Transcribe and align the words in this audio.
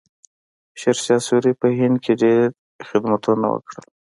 شیرشاه 0.79 1.21
سوري 1.27 1.51
په 1.61 1.67
هند 1.79 1.95
کې 2.03 2.13
ډېر 2.23 2.41
خدمتونه 2.87 3.45
وکړل. 3.49 3.83